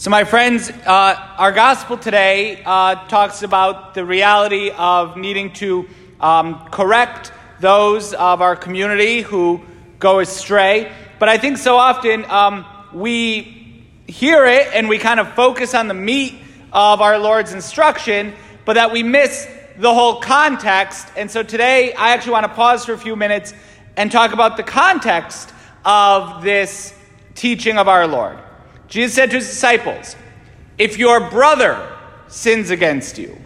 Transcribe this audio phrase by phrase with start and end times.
[0.00, 5.90] So, my friends, uh, our gospel today uh, talks about the reality of needing to
[6.18, 9.60] um, correct those of our community who
[9.98, 10.90] go astray.
[11.18, 15.86] But I think so often um, we hear it and we kind of focus on
[15.86, 16.34] the meat
[16.72, 18.32] of our Lord's instruction,
[18.64, 19.46] but that we miss
[19.76, 21.08] the whole context.
[21.14, 23.52] And so today, I actually want to pause for a few minutes
[23.98, 25.52] and talk about the context
[25.84, 26.94] of this
[27.34, 28.38] teaching of our Lord.
[28.90, 30.16] Jesus said to his disciples,
[30.76, 31.96] If your brother
[32.28, 33.40] sins against you,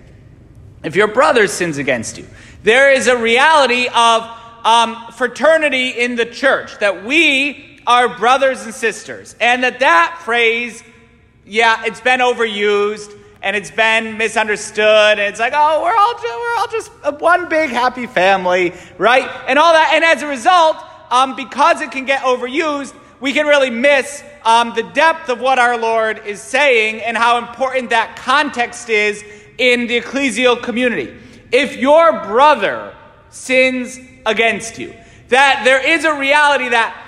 [0.83, 2.27] if your brother sins against you,
[2.63, 4.23] there is a reality of
[4.65, 9.37] um, fraternity in the church, that we are brothers and sisters.
[9.39, 10.83] And that that phrase,
[11.45, 15.19] yeah, it's been overused and it's been misunderstood.
[15.19, 19.29] And it's like, oh, we're all, we're all just one big happy family, right?
[19.47, 19.93] And all that.
[19.93, 20.79] And as a result,
[21.11, 25.59] um, because it can get overused, we can really miss um, the depth of what
[25.59, 29.25] our Lord is saying and how important that context is
[29.59, 31.17] in the ecclesial community.
[31.53, 32.95] If your brother
[33.31, 34.95] sins against you,
[35.29, 37.01] that there is a reality that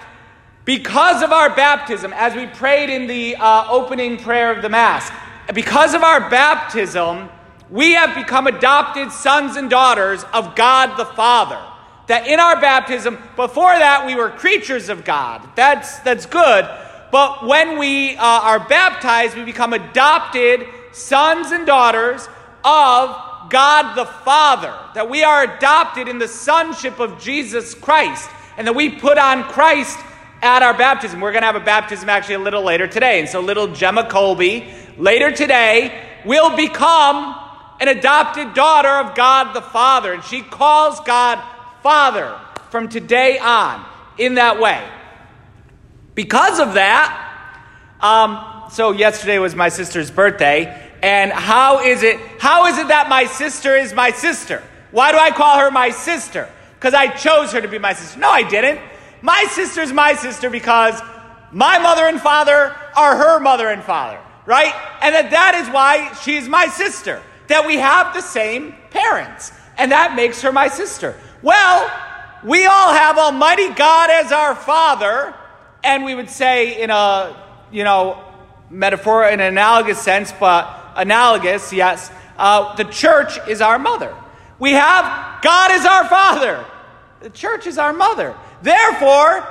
[0.64, 5.10] because of our baptism, as we prayed in the uh, opening prayer of the Mass,
[5.54, 7.28] because of our baptism,
[7.70, 11.60] we have become adopted sons and daughters of God the Father
[12.06, 15.48] that in our baptism, before that, we were creatures of God.
[15.56, 16.68] That's, that's good.
[17.10, 22.28] But when we uh, are baptized, we become adopted sons and daughters
[22.64, 24.74] of God the Father.
[24.94, 28.28] That we are adopted in the sonship of Jesus Christ.
[28.56, 29.98] And that we put on Christ
[30.42, 31.20] at our baptism.
[31.20, 33.20] We're going to have a baptism actually a little later today.
[33.20, 37.36] And so little Gemma Colby, later today, will become
[37.80, 40.12] an adopted daughter of God the Father.
[40.12, 41.42] And she calls God
[41.86, 42.36] Father
[42.70, 43.86] from today on
[44.18, 44.84] in that way.
[46.16, 47.06] Because of that,
[48.00, 52.18] um, so yesterday was my sister's birthday, and how is it?
[52.40, 54.64] How is it that my sister is my sister?
[54.90, 56.50] Why do I call her my sister?
[56.74, 58.18] Because I chose her to be my sister.
[58.18, 58.80] No, I didn't.
[59.22, 61.00] My sister's my sister because
[61.52, 64.74] my mother and father are her mother and father, right?
[65.02, 67.22] And that that is why she's my sister.
[67.46, 71.14] That we have the same parents, and that makes her my sister.
[71.46, 71.88] Well,
[72.42, 75.32] we all have Almighty God as our Father,
[75.84, 77.40] and we would say in a,
[77.70, 78.20] you know,
[78.68, 84.12] metaphor, in an analogous sense, but analogous, yes, uh, the church is our mother.
[84.58, 86.64] We have God as our Father.
[87.20, 88.34] The church is our mother.
[88.62, 89.46] Therefore,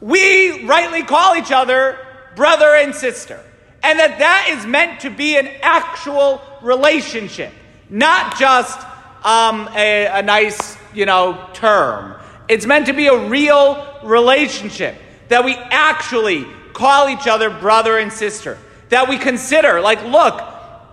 [0.00, 1.98] we rightly call each other
[2.36, 3.38] brother and sister.
[3.82, 7.52] And that that is meant to be an actual relationship,
[7.90, 8.80] not just
[9.26, 12.14] um, a, a nice you know, term.
[12.48, 14.96] It's meant to be a real relationship
[15.28, 18.58] that we actually call each other brother and sister.
[18.90, 20.40] That we consider, like, look,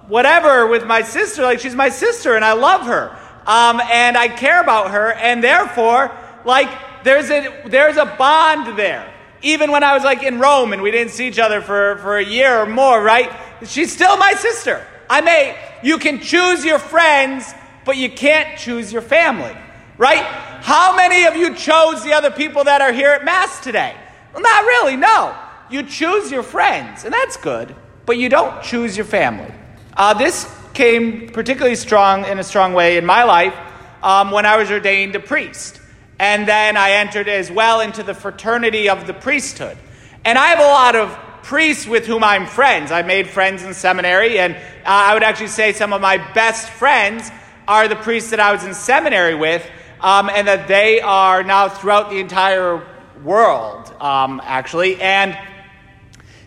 [0.08, 3.18] whatever with my sister, like, she's my sister and I love her.
[3.46, 6.70] Um, and I care about her, and therefore, like,
[7.04, 9.12] there's a, there's a bond there.
[9.42, 12.18] Even when I was like in Rome and we didn't see each other for, for
[12.18, 13.32] a year or more, right?
[13.66, 14.86] She's still my sister.
[15.10, 17.52] I may, you can choose your friends,
[17.86, 19.56] but you can't choose your family
[20.00, 20.24] right?
[20.24, 23.94] How many of you chose the other people that are here at Mass today?
[24.34, 25.38] Well, not really, no.
[25.70, 27.76] You choose your friends, and that's good,
[28.08, 29.54] but you don't choose your family.
[29.96, 33.54] Uh, this came particularly strong in a strong way in my life
[34.02, 35.82] um, when I was ordained a priest.
[36.18, 39.78] And then I entered as well into the fraternity of the priesthood.
[40.24, 41.12] And I have a lot of
[41.44, 42.92] priests with whom I'm friends.
[42.92, 46.70] I made friends in seminary, and uh, I would actually say some of my best
[46.70, 47.30] friends
[47.68, 49.70] are the priests that I was in seminary with
[50.02, 52.86] um, and that they are now throughout the entire
[53.24, 55.38] world, um, actually, and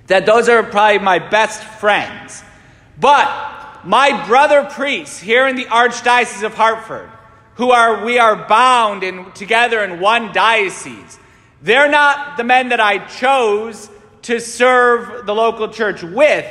[0.07, 2.43] that those are probably my best friends.
[2.99, 3.29] But
[3.85, 7.11] my brother priests here in the Archdiocese of Hartford,
[7.55, 11.19] who are we are bound in, together in one diocese,
[11.61, 13.91] they're not the men that I chose
[14.23, 16.47] to serve the local church with.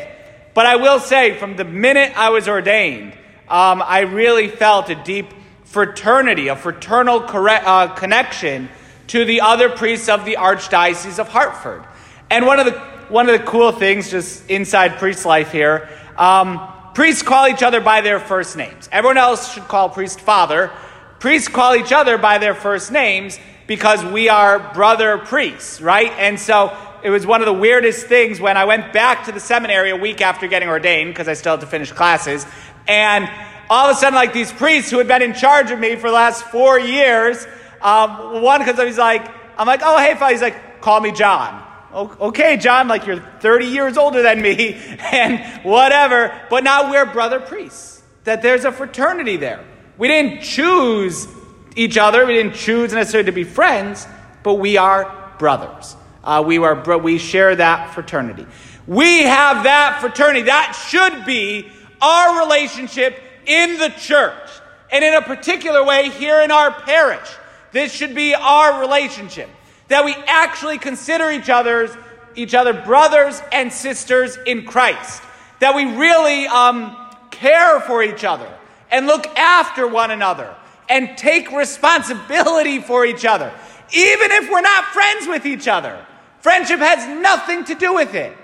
[0.54, 3.14] But I will say, from the minute I was ordained,
[3.48, 5.34] um, I really felt a deep
[5.72, 8.68] fraternity, a fraternal uh, connection
[9.08, 11.84] to the other priests of the Archdiocese of Hartford.
[12.30, 16.62] And one of the one of the cool things, just inside priest life here, um,
[16.94, 18.88] priests call each other by their first names.
[18.92, 20.72] Everyone else should call priest father.
[21.20, 23.38] Priests call each other by their first names
[23.68, 26.12] because we are brother priests, right?
[26.18, 29.40] And so it was one of the weirdest things when I went back to the
[29.40, 32.46] seminary a week after getting ordained because I still had to finish classes,
[32.88, 33.30] and
[33.72, 36.10] all of a sudden, like these priests who had been in charge of me for
[36.10, 37.48] the last four years,
[37.82, 39.26] um, one because he's like,
[39.58, 41.66] I'm like, oh hey, he's like, call me John.
[41.94, 44.74] Okay, John, like you're 30 years older than me
[45.14, 48.04] and whatever, but now we're brother priests.
[48.26, 49.64] That there's a fraternity there.
[49.98, 51.30] We didn't choose
[51.78, 54.06] each other, we didn't choose necessarily to be friends,
[54.44, 55.96] but we are brothers.
[56.26, 58.46] Uh, we, are, we share that fraternity.
[58.86, 60.44] We have that fraternity.
[60.44, 61.72] That should be
[62.02, 64.50] our relationship in the church.
[64.92, 67.28] And in a particular way, here in our parish,
[67.72, 69.50] this should be our relationship.
[69.88, 71.92] That we actually consider each other's
[72.34, 75.22] each other brothers and sisters in Christ.
[75.60, 76.96] That we really um,
[77.30, 78.48] care for each other
[78.90, 80.56] and look after one another
[80.90, 83.52] and take responsibility for each other,
[83.94, 86.06] even if we're not friends with each other.
[86.40, 88.36] Friendship has nothing to do with it.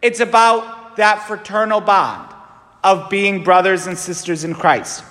[0.00, 2.29] It's about that fraternal bond
[2.82, 5.04] of being brothers and sisters in Christ.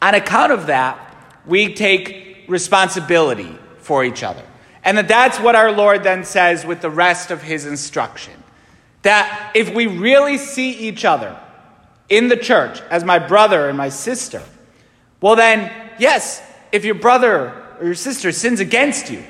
[0.00, 0.98] On account of that,
[1.46, 4.42] we take responsibility for each other.
[4.84, 8.34] And that that's what our Lord then says with the rest of his instruction.
[9.02, 11.38] That if we really see each other
[12.08, 14.42] in the church as my brother and my sister,
[15.20, 19.22] well, then, yes, if your brother or your sister sins against you,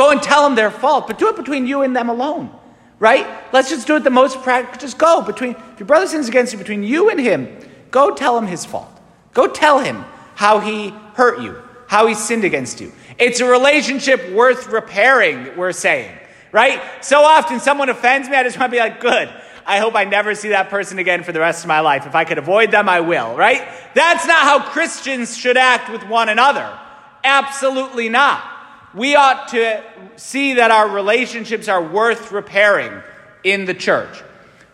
[0.00, 2.50] Go and tell them their fault, but do it between you and them alone,
[3.00, 3.26] right?
[3.52, 4.78] Let's just do it the most practical.
[4.78, 7.48] Just go between, if your brother sins against you, between you and him,
[7.90, 8.92] go tell him his fault.
[9.32, 10.04] Go tell him
[10.36, 12.92] how he hurt you, how he sinned against you.
[13.18, 16.14] It's a relationship worth repairing, we're saying,
[16.52, 16.80] right?
[17.00, 19.28] So often someone offends me, I just want to be like, good.
[19.66, 22.06] I hope I never see that person again for the rest of my life.
[22.06, 23.66] If I could avoid them, I will, right?
[23.94, 26.78] That's not how Christians should act with one another.
[27.22, 28.49] Absolutely not
[28.94, 29.82] we ought to
[30.16, 33.02] see that our relationships are worth repairing
[33.44, 34.22] in the church.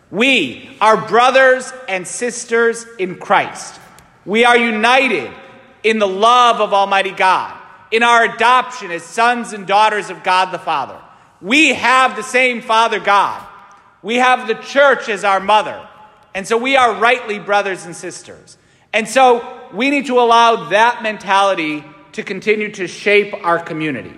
[0.09, 3.79] We are brothers and sisters in Christ.
[4.25, 5.31] We are united
[5.83, 7.57] in the love of Almighty God,
[7.91, 10.99] in our adoption as sons and daughters of God the Father.
[11.41, 13.45] We have the same Father God.
[14.01, 15.87] We have the church as our mother.
[16.33, 18.57] And so we are rightly brothers and sisters.
[18.93, 21.83] And so we need to allow that mentality
[22.17, 24.11] to continue to shape our community.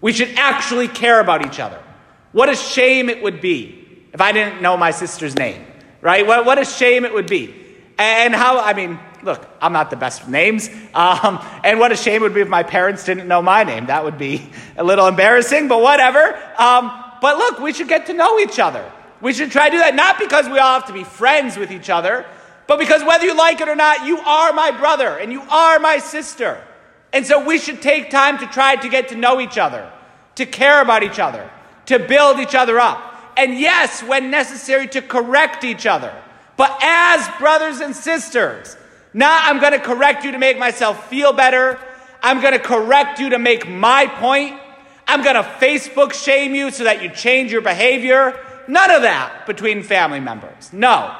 [0.00, 1.82] We should actually care about each other.
[2.30, 5.66] What a shame it would be if I didn't know my sister's name,
[6.00, 6.24] right?
[6.24, 7.52] What, what a shame it would be.
[7.98, 10.70] And how, I mean, look, I'm not the best with names.
[10.94, 13.86] Um, and what a shame it would be if my parents didn't know my name.
[13.86, 16.20] That would be a little embarrassing, but whatever.
[16.56, 18.88] Um, but look, we should get to know each other.
[19.20, 21.72] We should try to do that, not because we all have to be friends with
[21.72, 22.26] each other,
[22.68, 25.80] but because whether you like it or not, you are my brother and you are
[25.80, 26.64] my sister.
[27.12, 29.90] And so we should take time to try to get to know each other,
[30.36, 31.50] to care about each other,
[31.86, 33.32] to build each other up.
[33.36, 36.14] And yes, when necessary, to correct each other.
[36.56, 38.76] But as brothers and sisters,
[39.12, 41.78] not I'm going to correct you to make myself feel better.
[42.22, 44.60] I'm going to correct you to make my point.
[45.08, 48.38] I'm going to Facebook shame you so that you change your behavior.
[48.68, 50.72] None of that between family members.
[50.72, 51.16] No.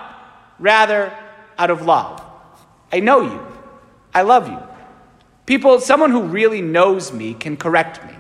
[0.59, 1.13] Rather,
[1.59, 2.23] out of love.
[2.93, 3.47] I know you.
[4.15, 4.59] I love you.
[5.51, 8.15] People, someone who really knows me can correct me.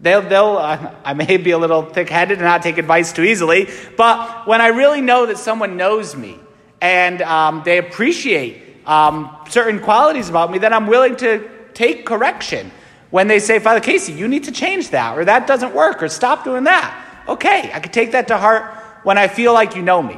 [0.00, 3.24] They'll, they'll uh, I may be a little thick headed and not take advice too
[3.24, 6.38] easily, but when I really know that someone knows me
[6.80, 12.70] and um, they appreciate um, certain qualities about me, then I'm willing to take correction.
[13.10, 16.08] When they say, Father Casey, you need to change that, or that doesn't work, or
[16.08, 17.24] stop doing that.
[17.26, 18.72] Okay, I can take that to heart
[19.02, 20.16] when I feel like you know me.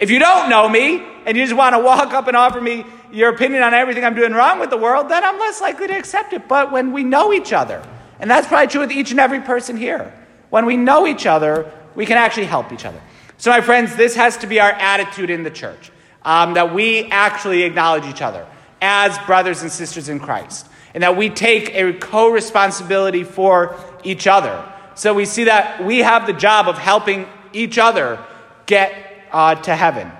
[0.00, 2.84] If you don't know me and you just want to walk up and offer me
[3.12, 5.96] your opinion on everything I'm doing wrong with the world, then I'm less likely to
[5.96, 6.48] accept it.
[6.48, 7.82] But when we know each other,
[8.18, 10.12] and that's probably true with each and every person here,
[10.50, 13.00] when we know each other, we can actually help each other.
[13.38, 15.90] So, my friends, this has to be our attitude in the church
[16.22, 18.46] um, that we actually acknowledge each other
[18.82, 24.26] as brothers and sisters in Christ, and that we take a co responsibility for each
[24.26, 24.62] other.
[24.94, 28.22] So, we see that we have the job of helping each other
[28.66, 28.92] get
[29.32, 30.10] uh, to heaven.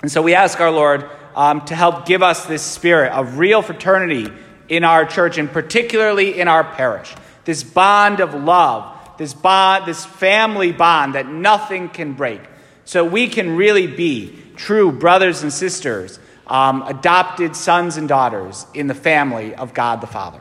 [0.00, 3.62] And so, we ask our Lord um, to help give us this spirit of real
[3.62, 4.28] fraternity
[4.68, 7.14] in our church and particularly in our parish.
[7.44, 12.40] This bond of love, this bond, this family bond that nothing can break.
[12.84, 18.86] So we can really be true brothers and sisters, um, adopted sons and daughters in
[18.86, 20.40] the family of God the Father.